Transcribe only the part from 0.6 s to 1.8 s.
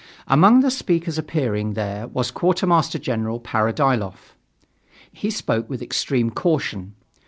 the speakers appearing